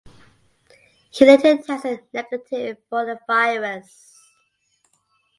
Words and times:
He 1.11 1.25
later 1.27 1.61
tested 1.61 2.05
negative 2.11 2.77
for 2.89 3.05
the 3.05 3.19
virus. 3.27 4.11